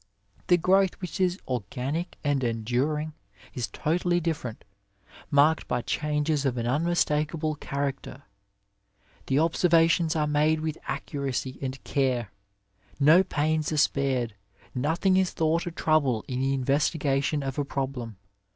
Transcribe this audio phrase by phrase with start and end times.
[0.47, 3.13] The growth which is organic and enduring,
[3.53, 4.63] is totally different,
[5.29, 8.23] marked by changes of an unmistakable character.
[9.27, 12.31] The observations are made with accuracy and care,
[12.99, 14.33] no pains are spared,
[14.73, 18.17] nothing is thought a trouble in the investigation of a problem.